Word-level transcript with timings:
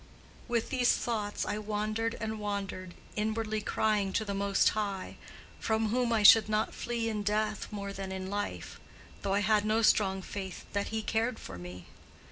With 0.47 0.71
these 0.71 0.93
thoughts 0.97 1.45
I 1.45 1.59
wandered 1.59 2.15
and 2.19 2.39
wandered, 2.39 2.95
inwardly 3.15 3.61
crying 3.61 4.11
to 4.13 4.25
the 4.25 4.33
Most 4.33 4.69
High, 4.69 5.17
from 5.59 5.89
whom 5.89 6.11
I 6.11 6.23
should 6.23 6.49
not 6.49 6.73
flee 6.73 7.07
in 7.07 7.21
death 7.21 7.67
more 7.69 7.93
than 7.93 8.11
in 8.11 8.27
life—though 8.27 9.33
I 9.35 9.41
had 9.41 9.63
no 9.63 9.83
strong 9.83 10.23
faith 10.23 10.65
that 10.73 10.87
He 10.87 11.03
cared 11.03 11.37
for 11.37 11.59
me. 11.59 11.85